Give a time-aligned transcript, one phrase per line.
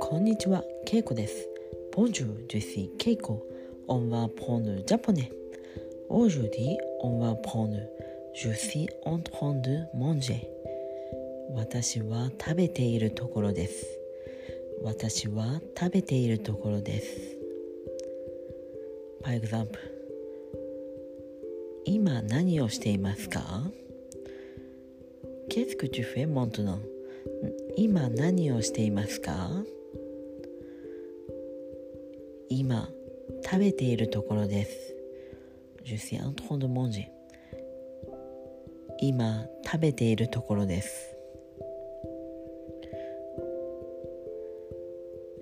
[0.00, 1.48] こんにちは、けいこです。
[1.94, 3.46] Bonjour, je suis けいこ。
[3.86, 5.30] On va parler japonais.
[6.08, 7.88] Aujourd'hui, on va apprendre.
[8.34, 10.40] Je suis en train de manger.
[11.54, 13.86] 私は食べているところです。
[14.82, 17.38] 私は食べているところです。
[19.22, 19.78] Par exemple.
[21.84, 23.70] 今何をしていますか？
[25.52, 26.78] Qu'est-ce que tu fais maintenant?
[27.76, 29.50] 今何をしていますか
[32.48, 32.88] 今
[33.44, 34.94] 食べているところです。
[35.84, 37.06] Je suis en train de manger.
[38.98, 41.14] 今食べているところです。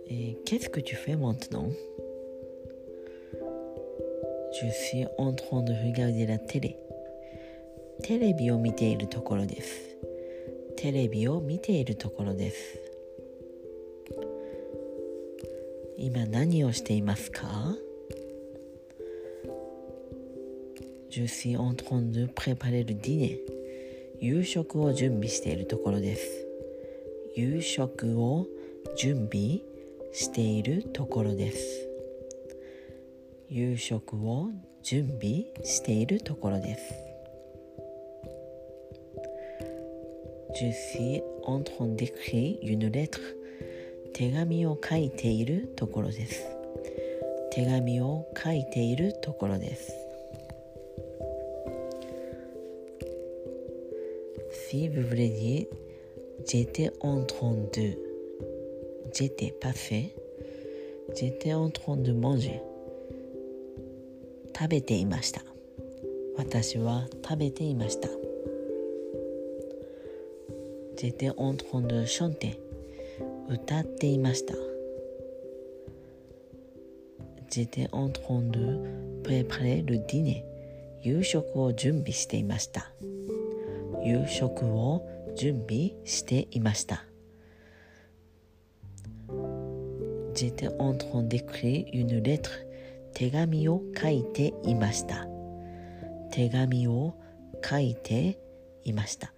[0.08, 1.70] えー、Qu'est-ce que tu fais maintenant?
[4.60, 6.76] Je suis en train de regarder la télé.
[8.02, 9.89] テレビを見ているところです。
[10.80, 12.78] テレビを見ているところです。
[15.98, 17.76] 今何をしていますか
[21.10, 23.38] ？Je suis en train de préparer le dîner.
[24.20, 26.46] 夕食を準備しているところです。
[27.36, 28.46] 夕食を
[28.96, 29.60] 準備
[30.14, 31.88] しているところです。
[33.50, 34.48] 夕食を
[34.82, 37.09] 準備しているところです。
[40.54, 43.20] Je suis en train d'écrire une lettre.
[44.12, 46.44] 手紙を書いているところです。
[47.50, 49.92] 手紙を書いているところです。
[54.68, 55.66] Si vous voulez dire
[56.46, 57.98] j'étais en train de
[59.12, 60.14] j'étais pas fait
[61.14, 62.60] j'étais en train de manger
[64.56, 65.42] 食べていました
[66.36, 68.08] 私は食べていました
[71.00, 72.60] J'étais en train de chanter
[73.48, 74.52] 歌っていました
[77.50, 80.44] J'étais en train de préparer le dîner
[81.02, 82.90] 夕食を準備していました
[84.04, 85.08] 夕食を
[85.38, 87.02] 準備していました
[90.34, 92.50] J'étais en train d'écrire une lettre
[93.14, 95.26] 手紙を書いていました
[96.30, 97.14] 手紙を
[97.64, 98.38] 書いて
[98.84, 99.32] いました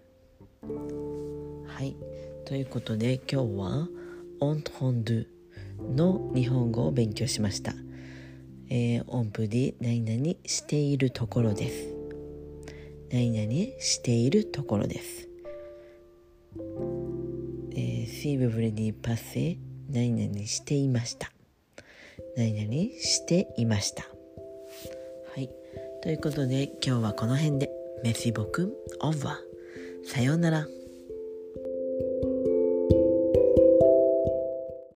[1.83, 1.97] はい
[2.45, 3.89] ということで今日は
[4.39, 5.27] 「オントロンドゥ」
[5.97, 7.75] の日本語を勉強しました
[8.71, 11.89] えー、音符で何々しているところです
[13.11, 15.29] 何々しているところです。
[17.73, 19.59] えー、シーブブレディパセ
[19.91, 21.33] 何々していました。
[22.37, 24.05] 何々していました。
[25.35, 25.51] はい。
[26.01, 27.71] ということで今日はこの辺で
[28.05, 30.09] メシボクオーバー。
[30.09, 30.82] さようなら。